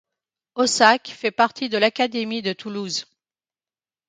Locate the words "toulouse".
2.53-3.05